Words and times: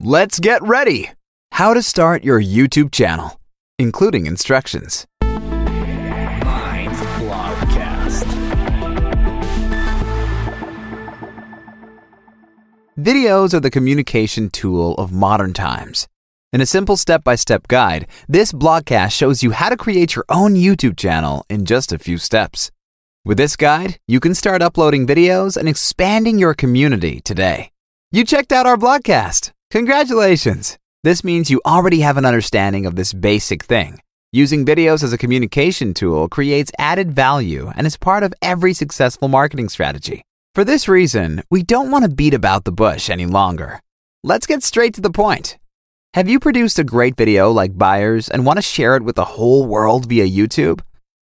Let's 0.00 0.40
get 0.40 0.60
ready! 0.60 1.12
How 1.52 1.72
to 1.72 1.80
start 1.80 2.24
your 2.24 2.42
YouTube 2.42 2.90
channel, 2.90 3.40
including 3.78 4.26
instructions. 4.26 5.06
Videos 12.98 13.54
are 13.54 13.60
the 13.60 13.70
communication 13.70 14.50
tool 14.50 14.94
of 14.96 15.12
modern 15.12 15.52
times. 15.52 16.08
In 16.52 16.60
a 16.60 16.66
simple 16.66 16.96
step 16.96 17.22
by 17.22 17.36
step 17.36 17.68
guide, 17.68 18.08
this 18.28 18.52
blogcast 18.52 19.12
shows 19.12 19.44
you 19.44 19.52
how 19.52 19.68
to 19.68 19.76
create 19.76 20.16
your 20.16 20.24
own 20.28 20.56
YouTube 20.56 20.96
channel 20.96 21.46
in 21.48 21.64
just 21.64 21.92
a 21.92 22.00
few 22.00 22.18
steps. 22.18 22.72
With 23.24 23.38
this 23.38 23.54
guide, 23.54 23.98
you 24.08 24.18
can 24.18 24.34
start 24.34 24.60
uploading 24.60 25.06
videos 25.06 25.56
and 25.56 25.68
expanding 25.68 26.40
your 26.40 26.52
community 26.52 27.20
today. 27.20 27.70
You 28.10 28.24
checked 28.24 28.50
out 28.50 28.66
our 28.66 28.76
blogcast. 28.76 29.53
Congratulations! 29.74 30.78
This 31.02 31.24
means 31.24 31.50
you 31.50 31.60
already 31.66 31.98
have 32.02 32.16
an 32.16 32.24
understanding 32.24 32.86
of 32.86 32.94
this 32.94 33.12
basic 33.12 33.64
thing. 33.64 33.98
Using 34.30 34.64
videos 34.64 35.02
as 35.02 35.12
a 35.12 35.18
communication 35.18 35.94
tool 35.94 36.28
creates 36.28 36.70
added 36.78 37.10
value 37.10 37.72
and 37.74 37.84
is 37.84 37.96
part 37.96 38.22
of 38.22 38.32
every 38.40 38.72
successful 38.72 39.26
marketing 39.26 39.68
strategy. 39.68 40.22
For 40.54 40.64
this 40.64 40.86
reason, 40.86 41.42
we 41.50 41.64
don't 41.64 41.90
want 41.90 42.04
to 42.04 42.08
beat 42.08 42.34
about 42.34 42.62
the 42.62 42.70
bush 42.70 43.10
any 43.10 43.26
longer. 43.26 43.80
Let's 44.22 44.46
get 44.46 44.62
straight 44.62 44.94
to 44.94 45.00
the 45.00 45.10
point. 45.10 45.58
Have 46.14 46.28
you 46.28 46.38
produced 46.38 46.78
a 46.78 46.84
great 46.84 47.16
video 47.16 47.50
like 47.50 47.76
Buyers 47.76 48.28
and 48.28 48.46
want 48.46 48.58
to 48.58 48.62
share 48.62 48.94
it 48.94 49.02
with 49.02 49.16
the 49.16 49.24
whole 49.24 49.66
world 49.66 50.08
via 50.08 50.24
YouTube? 50.24 50.82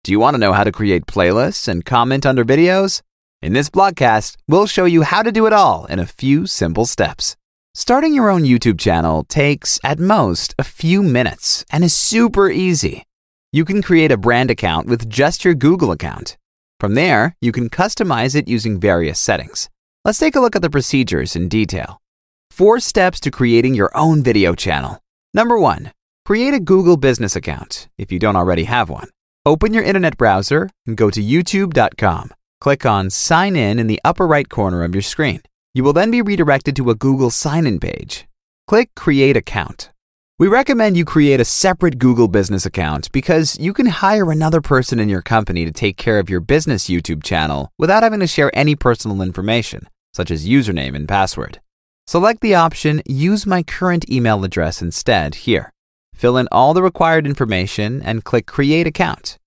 Do 0.06 0.14
you 0.14 0.22
want 0.22 0.36
to 0.36 0.40
know 0.40 0.54
how 0.54 0.64
to 0.64 0.72
create 0.72 1.06
playlists 1.06 1.68
and 1.68 1.84
comment 1.84 2.26
under 2.26 2.46
videos? 2.46 3.02
In 3.42 3.52
this 3.52 3.70
blogcast, 3.70 4.38
we'll 4.48 4.68
show 4.68 4.86
you 4.86 5.02
how 5.02 5.22
to 5.22 5.34
do 5.34 5.48
it 5.48 5.52
all 5.52 5.84
in 5.88 6.00
a 6.00 6.06
few 6.06 6.46
simple 6.46 6.86
steps. 6.86 7.36
Starting 7.80 8.12
your 8.12 8.28
own 8.28 8.42
YouTube 8.42 8.80
channel 8.80 9.24
takes, 9.26 9.80
at 9.84 10.00
most, 10.00 10.56
a 10.58 10.64
few 10.64 11.04
minutes 11.04 11.64
and 11.70 11.84
is 11.84 11.96
super 11.96 12.50
easy. 12.50 13.04
You 13.52 13.66
can 13.66 13.84
create 13.84 14.12
a 14.12 14.18
brand 14.18 14.50
account 14.50 14.88
with 14.88 15.08
just 15.08 15.46
your 15.46 15.54
Google 15.54 15.92
account. 15.92 16.38
From 16.80 16.96
there, 16.96 17.36
you 17.40 17.52
can 17.52 17.70
customize 17.70 18.34
it 18.36 18.48
using 18.48 18.80
various 18.80 19.20
settings. 19.20 19.70
Let's 20.04 20.18
take 20.18 20.36
a 20.36 20.40
look 20.40 20.56
at 20.56 20.64
the 20.64 20.72
procedures 20.72 21.36
in 21.36 21.50
detail. 21.50 22.02
Four 22.50 22.80
steps 22.80 23.20
to 23.20 23.30
creating 23.30 23.76
your 23.76 23.96
own 23.96 24.24
video 24.24 24.56
channel. 24.56 25.00
Number 25.36 25.60
one, 25.60 25.92
create 26.26 26.56
a 26.56 26.60
Google 26.60 26.98
business 26.98 27.36
account 27.36 27.90
if 28.00 28.12
you 28.12 28.18
don't 28.18 28.36
already 28.36 28.64
have 28.64 28.90
one. 28.90 29.10
Open 29.46 29.72
your 29.72 29.84
internet 29.84 30.18
browser 30.18 30.72
and 30.88 30.98
go 30.98 31.12
to 31.12 31.22
youtube.com. 31.22 32.32
Click 32.60 32.88
on 32.88 33.12
Sign 33.12 33.56
In 33.56 33.78
in 33.78 33.86
the 33.86 34.02
upper 34.04 34.26
right 34.26 34.50
corner 34.50 34.84
of 34.84 34.96
your 34.96 35.04
screen. 35.04 35.44
You 35.78 35.84
will 35.84 35.94
then 35.94 36.10
be 36.10 36.24
redirected 36.24 36.76
to 36.78 36.90
a 36.90 36.96
Google 36.96 37.30
sign 37.30 37.68
in 37.68 37.80
page. 37.80 38.26
Click 38.66 38.96
Create 38.96 39.38
Account. 39.38 39.92
We 40.40 40.48
recommend 40.48 40.98
you 40.98 41.06
create 41.06 41.40
a 41.40 41.46
separate 41.46 42.00
Google 42.00 42.28
business 42.28 42.66
account 42.66 43.12
because 43.12 43.60
you 43.60 43.74
can 43.74 43.86
hire 43.86 44.32
another 44.32 44.60
person 44.60 45.00
in 45.00 45.08
your 45.08 45.22
company 45.22 45.66
to 45.66 45.72
take 45.72 45.96
care 45.96 46.18
of 46.18 46.32
your 46.32 46.40
business 46.40 46.90
YouTube 46.90 47.22
channel 47.22 47.70
without 47.78 48.02
having 48.02 48.22
to 48.22 48.26
share 48.26 48.50
any 48.58 48.76
personal 48.76 49.22
information, 49.22 49.88
such 50.16 50.32
as 50.32 50.48
username 50.48 50.96
and 50.96 51.08
password. 51.08 51.60
Select 52.08 52.42
the 52.42 52.56
option 52.56 53.04
Use 53.06 53.46
my 53.46 53.62
current 53.62 54.10
email 54.10 54.44
address 54.44 54.82
instead 54.82 55.46
here. 55.46 55.72
Fill 56.16 56.38
in 56.38 56.48
all 56.52 56.74
the 56.74 56.82
required 56.82 57.28
information 57.28 58.02
and 58.02 58.24
click 58.24 58.48
Create 58.48 58.88
Account. 58.88 59.38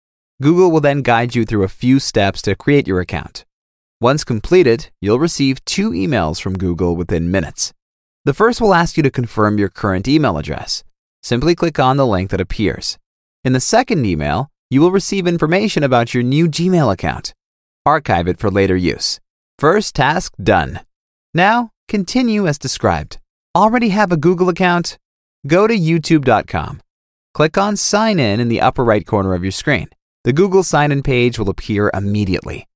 Google 0.41 0.71
will 0.71 0.81
then 0.81 1.03
guide 1.03 1.35
you 1.35 1.45
through 1.45 1.65
a 1.65 1.77
few 1.83 1.99
steps 1.99 2.41
to 2.43 2.55
create 2.55 2.87
your 2.87 3.01
account. 3.01 3.45
Once 4.03 4.25
completed, 4.25 4.89
you'll 5.03 5.19
receive 5.19 5.63
two 5.67 5.91
emails 5.91 6.41
from 6.41 6.57
Google 6.57 6.97
within 6.97 7.31
minutes. 7.31 7.75
The 8.25 8.33
first 8.33 8.59
will 8.59 8.73
ask 8.73 8.97
you 8.97 9.03
to 9.03 9.11
confirm 9.11 9.59
your 9.59 9.69
current 9.69 10.09
email 10.09 10.39
address. 10.39 10.83
Simply 11.23 11.55
click 11.55 11.79
on 11.79 11.99
the 11.99 12.07
link 12.07 12.31
that 12.31 12.41
appears. 12.41 12.97
In 13.45 13.53
the 13.53 13.61
second 13.61 14.07
email, 14.07 14.49
you 14.71 14.81
will 14.81 14.91
receive 14.91 15.27
information 15.27 15.83
about 15.83 16.15
your 16.15 16.23
new 16.23 16.49
Gmail 16.49 16.91
account. 16.91 17.35
Archive 17.85 18.27
it 18.27 18.39
for 18.39 18.51
later 18.51 18.75
use. 18.75 19.21
First 19.59 19.97
task 19.97 20.33
done. 20.43 20.81
Now, 21.35 21.69
continue 21.87 22.47
as 22.47 22.59
described. 22.59 23.19
Already 23.55 23.91
have 23.91 24.13
a 24.13 24.17
Google 24.17 24.49
account? 24.49 24.97
Go 25.47 25.67
to 25.67 25.77
youtube.com. 25.77 26.81
Click 27.35 27.59
on 27.59 27.77
Sign 27.77 28.19
In 28.19 28.41
in 28.41 28.49
the 28.49 28.63
upper 28.63 28.83
right 28.83 29.07
corner 29.07 29.35
of 29.35 29.43
your 29.43 29.53
screen. 29.53 29.91
The 30.25 30.33
Google 30.33 30.63
sign 30.63 30.91
in 30.91 31.03
page 31.03 31.39
will 31.39 31.51
appear 31.51 31.91
immediately. 31.93 32.67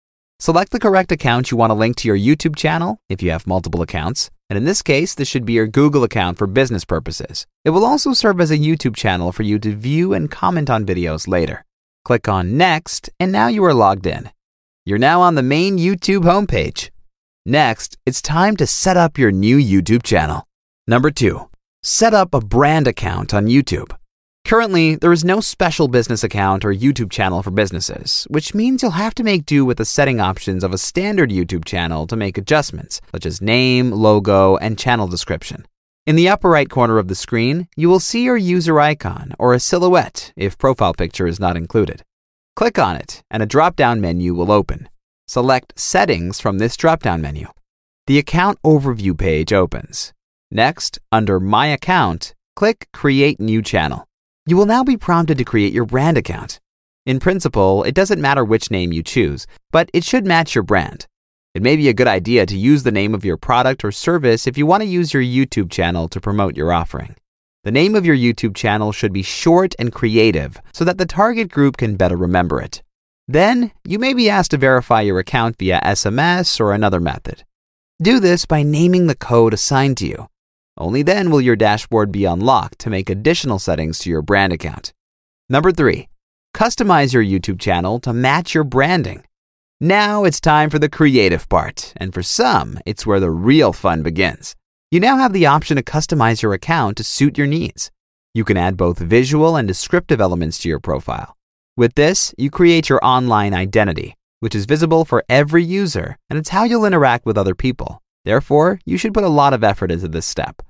Select 0.41 0.73
the 0.73 0.81
correct 0.81 1.13
account 1.13 1.51
you 1.51 1.57
want 1.57 1.71
to 1.71 1.75
link 1.75 1.97
to 1.97 2.09
your 2.09 2.19
YouTube 2.19 2.57
channel 2.57 2.99
if 3.09 3.23
you 3.23 3.31
have 3.31 3.47
multiple 3.47 3.83
accounts, 3.83 4.31
and 4.51 4.57
in 4.57 4.65
this 4.65 4.83
case, 4.83 5.15
this 5.15 5.29
should 5.29 5.45
be 5.45 5.55
your 5.55 5.67
Google 5.67 6.05
account 6.05 6.39
for 6.39 6.47
business 6.47 6.85
purposes. 6.85 7.47
It 7.65 7.71
will 7.71 7.85
also 7.85 8.13
serve 8.13 8.41
as 8.41 8.51
a 8.51 8.59
YouTube 8.59 8.97
channel 8.97 9.33
for 9.33 9.43
you 9.45 9.59
to 9.61 9.75
view 9.75 10.13
and 10.13 10.31
comment 10.31 10.69
on 10.69 10.85
videos 10.85 11.29
later. 11.29 11.65
Click 12.05 12.29
on 12.29 12.57
Next, 12.57 13.09
and 13.19 13.33
now 13.33 13.47
you 13.47 13.65
are 13.65 13.73
logged 13.73 14.07
in. 14.07 14.31
You're 14.85 14.99
now 14.99 15.23
on 15.23 15.37
the 15.37 15.43
main 15.43 15.79
YouTube 15.79 16.25
homepage. 16.25 16.91
Next, 17.47 17.97
it's 18.05 18.21
time 18.21 18.57
to 18.57 18.67
set 18.67 18.97
up 18.97 19.17
your 19.17 19.31
new 19.31 19.57
YouTube 19.57 20.03
channel. 20.03 20.47
Number 20.87 21.11
two, 21.11 21.49
set 21.83 22.13
up 22.13 22.35
a 22.35 22.41
brand 22.41 22.87
account 22.87 23.33
on 23.33 23.47
YouTube. 23.47 23.97
Currently, 24.45 24.97
there 24.97 25.13
is 25.13 25.25
no 25.25 25.41
special 25.41 25.89
business 25.89 26.23
account 26.23 26.67
or 26.67 26.75
YouTube 26.75 27.11
channel 27.11 27.43
for 27.43 27.51
businesses, 27.51 28.27
which 28.29 28.55
means 28.55 28.83
you'll 28.83 28.93
have 28.93 29.15
to 29.15 29.25
make 29.25 29.47
do 29.47 29.65
with 29.65 29.79
the 29.79 29.87
setting 29.87 30.21
options 30.21 30.63
of 30.63 30.75
a 30.75 30.79
standard 30.79 31.31
YouTube 31.31 31.65
channel 31.65 32.07
to 32.07 32.15
make 32.15 32.37
adjustments, 32.37 33.01
such 33.11 33.25
as 33.25 33.41
name, 33.41 33.91
logo, 33.91 34.59
and 34.59 34.79
channel 34.79 35.09
description. 35.09 35.67
In 36.07 36.15
the 36.15 36.29
upper 36.29 36.51
right 36.51 36.69
corner 36.69 36.99
of 36.99 37.09
the 37.09 37.15
screen, 37.15 37.69
you 37.75 37.89
will 37.89 38.01
see 38.01 38.25
your 38.25 38.37
user 38.37 38.79
icon 38.79 39.33
or 39.39 39.55
a 39.55 39.61
silhouette 39.61 40.31
if 40.37 40.59
profile 40.59 40.93
picture 40.93 41.27
is 41.27 41.41
not 41.41 41.57
included. 41.57 42.03
Click 42.55 42.79
on 42.79 42.97
it, 42.97 43.23
and 43.31 43.43
a 43.43 43.47
drop 43.47 43.77
down 43.77 43.99
menu 43.99 44.35
will 44.35 44.53
open. 44.53 44.91
Select 45.27 45.73
Settings 45.79 46.39
from 46.39 46.59
this 46.59 46.77
drop 46.77 47.03
down 47.03 47.23
menu. 47.23 47.49
The 48.07 48.19
Account 48.19 48.59
Overview 48.63 49.17
page 49.17 49.55
opens. 49.55 50.13
Next, 50.51 50.99
under 51.11 51.41
My 51.41 51.69
Account, 51.69 52.35
click 52.55 52.89
Create 52.93 53.41
New 53.41 53.63
Channel. 53.63 54.07
You 54.47 54.59
will 54.59 54.67
now 54.67 54.85
be 54.85 54.99
prompted 54.99 55.39
to 55.39 55.45
create 55.45 55.73
your 55.73 55.87
brand 55.87 56.19
account. 56.19 56.61
In 57.07 57.19
principle, 57.19 57.83
it 57.85 57.95
doesn't 57.95 58.21
matter 58.21 58.45
which 58.45 58.71
name 58.71 58.93
you 58.93 59.03
choose, 59.03 59.47
but 59.71 59.89
it 59.95 60.05
should 60.05 60.27
match 60.27 60.55
your 60.55 60.65
brand. 60.65 61.07
It 61.55 61.63
may 61.63 61.77
be 61.77 61.89
a 61.89 61.95
good 61.95 62.09
idea 62.09 62.45
to 62.45 62.59
use 62.59 62.83
the 62.83 62.93
name 62.93 63.15
of 63.15 63.25
your 63.25 63.39
product 63.39 63.85
or 63.85 63.93
service 63.93 64.47
if 64.47 64.59
you 64.59 64.67
want 64.67 64.83
to 64.83 64.89
use 64.89 65.15
your 65.15 65.23
YouTube 65.23 65.71
channel 65.71 66.09
to 66.09 66.21
promote 66.21 66.59
your 66.59 66.75
offering. 66.75 67.17
The 67.63 67.71
name 67.71 67.95
of 67.95 68.05
your 68.05 68.17
YouTube 68.17 68.55
channel 68.55 68.93
should 68.93 69.15
be 69.15 69.23
short 69.23 69.75
and 69.79 69.91
creative 69.91 70.61
so 70.75 70.85
that 70.85 70.99
the 70.99 71.07
target 71.07 71.51
group 71.51 71.79
can 71.79 71.97
better 71.97 72.17
remember 72.17 72.61
it. 72.61 72.83
Then, 73.27 73.73
you 73.85 73.99
may 73.99 74.13
be 74.13 74.29
asked 74.29 74.51
to 74.51 74.59
verify 74.59 75.01
your 75.01 75.19
account 75.19 75.57
via 75.59 75.81
SMS 75.83 76.61
or 76.61 76.75
another 76.75 77.01
method. 77.01 77.45
Do 78.03 78.21
this 78.21 78.45
by 78.45 78.63
naming 78.63 79.07
the 79.07 79.15
code 79.15 79.55
assigned 79.55 79.97
to 79.99 80.07
you. 80.07 80.29
Only 80.77 81.03
then 81.03 81.31
will 81.31 81.41
your 81.41 81.55
dashboard 81.55 82.11
be 82.11 82.25
unlocked 82.25 82.81
to 82.81 82.91
make 82.91 83.09
additional 83.09 83.61
settings 83.61 83.99
to 84.01 84.11
your 84.11 84.23
brand 84.23 84.53
account. 84.53 84.93
Number 85.49 85.71
three, 85.71 86.09
customize 86.53 87.13
your 87.13 87.23
YouTube 87.23 87.61
channel 87.61 88.01
to 88.01 88.13
match 88.13 88.55
your 88.55 88.65
branding. 88.65 89.25
Now 89.81 90.25
it's 90.25 90.41
time 90.41 90.71
for 90.71 90.79
the 90.79 90.89
creative 90.89 91.49
part, 91.49 91.93
and 91.97 92.13
for 92.13 92.23
some, 92.23 92.79
it's 92.87 93.07
where 93.07 93.21
the 93.21 93.31
real 93.31 93.73
fun 93.73 94.03
begins. 94.03 94.57
You 94.91 95.01
now 95.01 95.17
have 95.19 95.33
the 95.33 95.47
option 95.47 95.77
to 95.77 95.83
customize 95.83 96.43
your 96.43 96.55
account 96.55 96.97
to 96.97 97.05
suit 97.05 97.39
your 97.39 97.47
needs. 97.47 97.91
You 98.33 98.45
can 98.45 98.57
add 98.57 98.77
both 98.77 98.99
visual 98.99 99.57
and 99.57 99.69
descriptive 99.69 100.21
elements 100.21 100.59
to 100.61 100.69
your 100.69 100.81
profile. 100.81 101.37
With 101.77 101.95
this, 101.95 102.35
you 102.39 102.51
create 102.51 102.89
your 102.89 103.05
online 103.05 103.55
identity, 103.55 104.15
which 104.41 104.55
is 104.55 104.65
visible 104.65 105.05
for 105.05 105.25
every 105.29 105.65
user, 105.65 106.19
and 106.29 106.39
it's 106.39 106.51
how 106.51 106.65
you'll 106.65 106.85
interact 106.85 107.27
with 107.27 107.39
other 107.39 107.55
people. 107.55 108.01
Therefore, 108.25 108.81
you 108.85 108.97
should 108.97 109.15
put 109.15 109.25
a 109.25 109.29
lot 109.29 109.53
of 109.53 109.63
effort 109.63 109.91
into 109.91 110.09
this 110.09 110.27
step. 110.27 110.63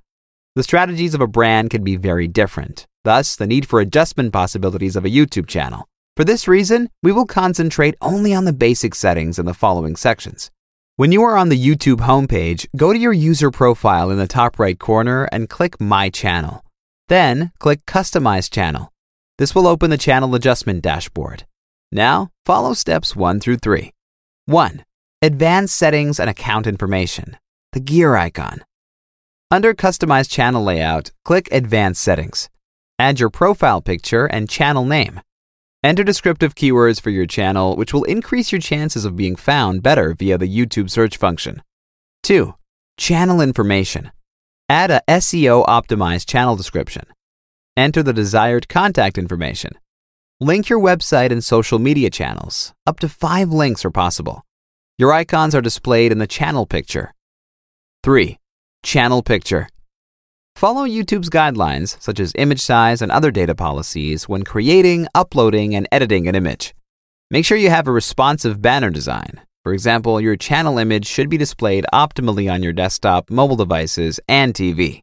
The 0.57 0.63
strategies 0.63 1.15
of 1.15 1.21
a 1.21 1.27
brand 1.27 1.71
can 1.71 1.85
be 1.85 1.97
very 1.97 2.29
different, 2.29 2.87
thus, 3.05 3.37
the 3.37 3.47
need 3.47 3.67
for 3.67 3.81
adjustment 3.81 4.33
possibilities 4.33 4.97
of 4.97 5.05
a 5.05 5.11
YouTube 5.11 5.47
channel. 5.47 5.89
For 6.17 6.25
this 6.25 6.47
reason, 6.47 6.91
we 7.03 7.13
will 7.13 7.27
concentrate 7.27 7.97
only 8.01 8.35
on 8.35 8.45
the 8.45 8.53
basic 8.53 8.95
settings 8.95 9.39
in 9.39 9.47
the 9.47 9.55
following 9.55 9.97
sections. 9.97 10.51
When 10.97 11.11
you 11.11 11.23
are 11.23 11.37
on 11.37 11.49
the 11.49 11.61
YouTube 11.61 11.99
homepage, 11.99 12.67
go 12.77 12.93
to 12.93 12.99
your 12.99 13.13
user 13.13 13.51
profile 13.51 14.11
in 14.11 14.19
the 14.19 14.29
top 14.29 14.61
right 14.61 14.79
corner 14.79 15.29
and 15.33 15.49
click 15.49 15.81
My 15.81 16.09
Channel. 16.09 16.65
Then, 17.09 17.51
click 17.59 17.85
Customize 17.85 18.49
Channel. 18.49 18.93
This 19.39 19.57
will 19.57 19.67
open 19.67 19.91
the 19.91 19.99
channel 19.99 20.37
adjustment 20.37 20.83
dashboard. 20.83 21.47
Now, 21.91 22.31
follow 22.47 22.75
steps 22.75 23.17
1 23.17 23.41
through 23.41 23.57
3. 23.57 23.93
1. 24.47 24.85
Advanced 25.21 25.75
Settings 25.75 26.21
and 26.21 26.31
Account 26.31 26.69
Information 26.69 27.37
the 27.75 27.81
gear 27.81 28.15
icon. 28.15 28.65
Under 29.51 29.75
Customize 29.75 30.31
Channel 30.31 30.63
Layout, 30.63 31.11
click 31.25 31.49
Advanced 31.51 32.01
Settings. 32.01 32.49
Add 33.01 33.19
your 33.19 33.31
profile 33.31 33.81
picture 33.81 34.27
and 34.27 34.49
channel 34.49 34.85
name. 34.85 35.21
Enter 35.83 36.05
descriptive 36.05 36.55
keywords 36.55 37.01
for 37.01 37.11
your 37.11 37.27
channel, 37.27 37.75
which 37.75 37.93
will 37.93 38.05
increase 38.05 38.53
your 38.53 38.61
chances 38.61 39.05
of 39.05 39.17
being 39.17 39.35
found 39.35 39.83
better 39.83 40.15
via 40.15 40.39
the 40.39 40.49
YouTube 40.49 40.89
search 40.89 41.17
function. 41.17 41.63
2. 42.23 42.55
Channel 42.97 43.41
Information. 43.41 44.13
Add 44.69 44.93
a 44.93 45.03
SEO 45.09 45.67
optimized 45.67 46.29
channel 46.29 46.55
description. 46.55 47.07
Enter 47.77 48.05
the 48.05 48.13
desired 48.13 48.69
contact 48.69 49.19
information. 49.19 49.73
Link 50.41 50.69
your 50.69 50.79
website 50.79 51.33
and 51.33 51.43
social 51.43 51.81
media 51.81 52.09
channels. 52.09 52.73
Up 52.87 53.01
to 53.01 53.09
five 53.09 53.51
links 53.51 53.85
are 53.85 53.91
possible. 53.91 54.43
Your 54.97 55.13
icons 55.13 55.57
are 55.57 55.61
displayed 55.61 56.13
in 56.13 56.19
the 56.19 56.29
channel 56.29 56.67
picture. 56.67 57.13
3. 58.05 58.37
Channel 58.83 59.23
picture. 59.23 59.67
Follow 60.57 60.87
YouTube's 60.87 61.31
guidelines, 61.31 61.97
such 62.03 62.21
as 62.21 62.35
image 62.37 62.61
size 62.61 63.01
and 63.01 63.11
other 63.11 63.31
data 63.31 63.55
policies, 63.55 64.29
when 64.29 64.43
creating, 64.43 65.07
uploading, 65.15 65.75
and 65.75 65.89
editing 65.91 66.29
an 66.29 66.35
image. 66.35 66.75
Make 67.31 67.47
sure 67.47 67.57
you 67.57 67.71
have 67.71 67.89
a 67.89 67.93
responsive 67.93 68.61
banner 68.61 68.91
design. 68.91 69.41
For 69.63 69.73
example, 69.73 70.21
your 70.21 70.37
channel 70.37 70.77
image 70.77 71.07
should 71.07 71.31
be 71.31 71.39
displayed 71.39 71.87
optimally 71.95 72.53
on 72.53 72.63
your 72.63 72.75
desktop, 72.75 73.31
mobile 73.31 73.57
devices, 73.57 74.21
and 74.29 74.53
TV. 74.53 75.01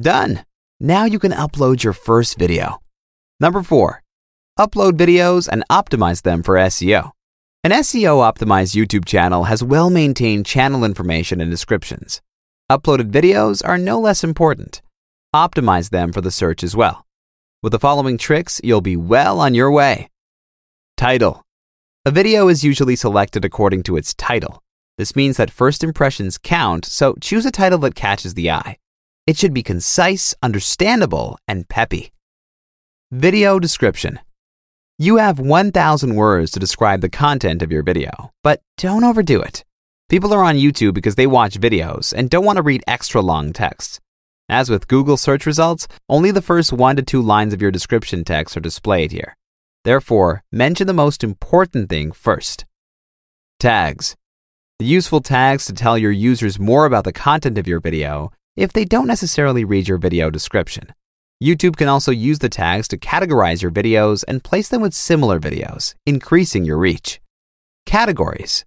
Done! 0.00 0.46
Now 0.80 1.04
you 1.04 1.18
can 1.18 1.32
upload 1.32 1.84
your 1.84 1.92
first 1.92 2.38
video. 2.38 2.80
Number 3.38 3.62
4. 3.62 4.02
Upload 4.58 4.92
videos 4.92 5.46
and 5.46 5.62
optimize 5.70 6.22
them 6.22 6.42
for 6.42 6.54
SEO. 6.54 7.10
An 7.64 7.72
SEO 7.72 8.24
optimized 8.24 8.74
YouTube 8.74 9.04
channel 9.04 9.44
has 9.44 9.62
well 9.62 9.90
maintained 9.90 10.46
channel 10.46 10.84
information 10.84 11.42
and 11.42 11.50
descriptions. 11.50 12.22
Uploaded 12.70 13.10
videos 13.10 13.66
are 13.66 13.76
no 13.76 13.98
less 13.98 14.22
important. 14.22 14.80
Optimize 15.34 15.90
them 15.90 16.12
for 16.12 16.20
the 16.20 16.30
search 16.30 16.62
as 16.62 16.76
well. 16.76 17.04
With 17.64 17.72
the 17.72 17.80
following 17.80 18.16
tricks, 18.16 18.60
you'll 18.62 18.80
be 18.80 18.96
well 18.96 19.40
on 19.40 19.54
your 19.54 19.72
way. 19.72 20.08
Title 20.96 21.42
A 22.04 22.12
video 22.12 22.46
is 22.46 22.62
usually 22.62 22.94
selected 22.94 23.44
according 23.44 23.82
to 23.84 23.96
its 23.96 24.14
title. 24.14 24.62
This 24.98 25.16
means 25.16 25.36
that 25.36 25.50
first 25.50 25.82
impressions 25.82 26.38
count, 26.38 26.84
so 26.84 27.16
choose 27.20 27.44
a 27.44 27.50
title 27.50 27.80
that 27.80 27.96
catches 27.96 28.34
the 28.34 28.52
eye. 28.52 28.76
It 29.26 29.36
should 29.36 29.52
be 29.52 29.64
concise, 29.64 30.36
understandable, 30.40 31.40
and 31.48 31.68
peppy. 31.68 32.12
Video 33.10 33.58
description 33.58 34.20
You 34.96 35.16
have 35.16 35.40
1,000 35.40 36.14
words 36.14 36.52
to 36.52 36.60
describe 36.60 37.00
the 37.00 37.08
content 37.08 37.62
of 37.62 37.72
your 37.72 37.82
video, 37.82 38.30
but 38.44 38.62
don't 38.76 39.02
overdo 39.02 39.40
it. 39.40 39.64
People 40.10 40.34
are 40.34 40.42
on 40.42 40.56
YouTube 40.56 40.92
because 40.94 41.14
they 41.14 41.28
watch 41.28 41.60
videos 41.60 42.12
and 42.12 42.28
don't 42.28 42.44
want 42.44 42.56
to 42.56 42.62
read 42.62 42.82
extra 42.84 43.20
long 43.20 43.52
text. 43.52 44.00
As 44.48 44.68
with 44.68 44.88
Google 44.88 45.16
search 45.16 45.46
results, 45.46 45.86
only 46.08 46.32
the 46.32 46.42
first 46.42 46.72
one 46.72 46.96
to 46.96 47.02
two 47.02 47.22
lines 47.22 47.54
of 47.54 47.62
your 47.62 47.70
description 47.70 48.24
text 48.24 48.56
are 48.56 48.60
displayed 48.60 49.12
here. 49.12 49.36
Therefore, 49.84 50.42
mention 50.50 50.88
the 50.88 50.92
most 50.92 51.22
important 51.22 51.88
thing 51.88 52.10
first. 52.10 52.64
Tags. 53.60 54.16
The 54.80 54.84
useful 54.84 55.20
tags 55.20 55.66
to 55.66 55.72
tell 55.72 55.96
your 55.96 56.10
users 56.10 56.58
more 56.58 56.86
about 56.86 57.04
the 57.04 57.12
content 57.12 57.56
of 57.56 57.68
your 57.68 57.78
video 57.78 58.32
if 58.56 58.72
they 58.72 58.84
don't 58.84 59.06
necessarily 59.06 59.64
read 59.64 59.86
your 59.86 59.98
video 59.98 60.28
description. 60.28 60.92
YouTube 61.40 61.76
can 61.76 61.86
also 61.86 62.10
use 62.10 62.40
the 62.40 62.48
tags 62.48 62.88
to 62.88 62.98
categorize 62.98 63.62
your 63.62 63.70
videos 63.70 64.24
and 64.26 64.42
place 64.42 64.70
them 64.70 64.82
with 64.82 64.92
similar 64.92 65.38
videos, 65.38 65.94
increasing 66.04 66.64
your 66.64 66.78
reach. 66.78 67.20
Categories. 67.86 68.64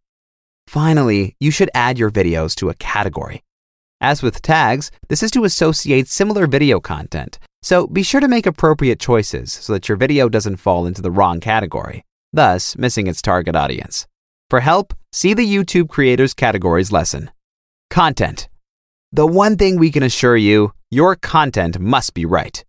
Finally, 0.73 1.35
you 1.39 1.51
should 1.51 1.69
add 1.75 1.99
your 1.99 2.09
videos 2.09 2.55
to 2.55 2.67
a 2.67 2.73
category. 2.73 3.43
As 4.01 4.23
with 4.23 4.41
tags, 4.41 4.89
this 5.07 5.21
is 5.21 5.29
to 5.31 5.43
associate 5.43 6.07
similar 6.07 6.47
video 6.47 6.79
content, 6.79 7.37
so 7.61 7.85
be 7.85 8.01
sure 8.01 8.19
to 8.19 8.27
make 8.27 8.47
appropriate 8.47 8.99
choices 8.99 9.53
so 9.53 9.73
that 9.73 9.87
your 9.87 9.97
video 9.97 10.29
doesn't 10.29 10.57
fall 10.57 10.87
into 10.87 11.01
the 11.01 11.11
wrong 11.11 11.39
category, 11.39 12.03
thus 12.33 12.75
missing 12.75 13.05
its 13.05 13.21
target 13.21 13.55
audience. 13.55 14.07
For 14.49 14.61
help, 14.61 14.95
see 15.11 15.35
the 15.35 15.45
YouTube 15.45 15.89
Creators 15.89 16.33
Categories 16.33 16.91
lesson. 16.91 17.29
Content. 17.91 18.49
The 19.11 19.27
one 19.27 19.57
thing 19.57 19.77
we 19.77 19.91
can 19.91 20.01
assure 20.01 20.37
you 20.37 20.73
your 20.89 21.15
content 21.15 21.79
must 21.79 22.15
be 22.15 22.25
right. 22.25 22.65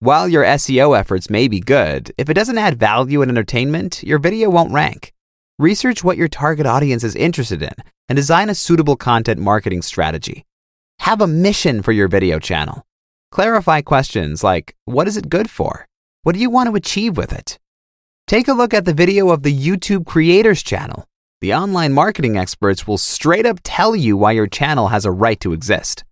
While 0.00 0.28
your 0.28 0.44
SEO 0.44 0.98
efforts 0.98 1.30
may 1.30 1.46
be 1.46 1.60
good, 1.60 2.12
if 2.18 2.28
it 2.28 2.34
doesn't 2.34 2.58
add 2.58 2.80
value 2.80 3.22
and 3.22 3.30
entertainment, 3.30 4.02
your 4.02 4.18
video 4.18 4.50
won't 4.50 4.72
rank. 4.72 5.12
Research 5.58 6.02
what 6.02 6.16
your 6.16 6.26
target 6.26 6.66
audience 6.66 7.04
is 7.04 7.14
interested 7.14 7.62
in 7.62 7.74
and 8.08 8.16
design 8.16 8.50
a 8.50 8.56
suitable 8.56 8.96
content 8.96 9.38
marketing 9.38 9.82
strategy. 9.82 10.44
Have 10.98 11.20
a 11.20 11.28
mission 11.28 11.80
for 11.80 11.92
your 11.92 12.08
video 12.08 12.40
channel. 12.40 12.84
Clarify 13.30 13.82
questions 13.82 14.42
like 14.42 14.74
What 14.84 15.06
is 15.06 15.16
it 15.16 15.28
good 15.28 15.48
for? 15.48 15.86
What 16.24 16.34
do 16.34 16.40
you 16.40 16.50
want 16.50 16.70
to 16.70 16.74
achieve 16.74 17.16
with 17.16 17.32
it? 17.32 17.60
Take 18.26 18.48
a 18.48 18.52
look 18.52 18.74
at 18.74 18.84
the 18.84 18.92
video 18.92 19.30
of 19.30 19.44
the 19.44 19.56
YouTube 19.56 20.06
Creators 20.06 20.60
channel. 20.60 21.04
The 21.40 21.54
online 21.54 21.92
marketing 21.92 22.36
experts 22.36 22.88
will 22.88 22.98
straight 22.98 23.46
up 23.46 23.60
tell 23.62 23.94
you 23.94 24.16
why 24.16 24.32
your 24.32 24.48
channel 24.48 24.88
has 24.88 25.04
a 25.04 25.12
right 25.12 25.38
to 25.38 25.52
exist. 25.52 26.02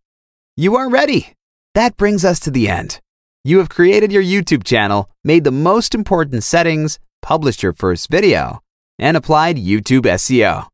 You 0.56 0.76
are 0.76 0.88
ready! 0.88 1.34
That 1.74 1.96
brings 1.96 2.24
us 2.24 2.38
to 2.40 2.52
the 2.52 2.68
end. 2.68 3.00
You 3.42 3.58
have 3.58 3.68
created 3.70 4.12
your 4.12 4.22
YouTube 4.22 4.62
channel, 4.62 5.10
made 5.24 5.42
the 5.42 5.50
most 5.50 5.96
important 5.96 6.44
settings, 6.44 7.00
published 7.22 7.64
your 7.64 7.72
first 7.72 8.08
video, 8.08 8.62
and 8.98 9.16
applied 9.16 9.56
YouTube 9.56 10.02
SEO. 10.02 10.66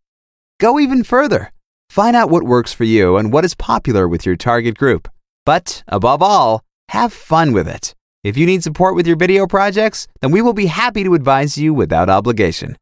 Go 0.61 0.79
even 0.79 1.05
further. 1.05 1.53
Find 1.89 2.17
out 2.17 2.31
what 2.31 2.43
works 2.43 2.73
for 2.73 2.85
you 2.85 3.17
and 3.17 3.33
what 3.33 3.45
is 3.45 3.55
popular 3.55 4.07
with 4.07 4.27
your 4.27 4.37
target 4.37 4.77
group. 4.77 5.09
But 5.47 5.83
above 5.89 6.23
all, 6.23 6.63
have 6.91 7.13
fun 7.13 7.53
with 7.53 7.69
it. 7.69 7.95
If 8.25 8.37
you 8.37 8.47
need 8.47 8.63
support 8.63 8.95
with 8.95 9.07
your 9.07 9.17
video 9.17 9.47
projects, 9.47 10.07
then 10.21 10.31
we 10.33 10.43
will 10.43 10.53
be 10.53 10.67
happy 10.67 11.05
to 11.05 11.15
advise 11.15 11.57
you 11.57 11.73
without 11.73 12.11
obligation. 12.11 12.77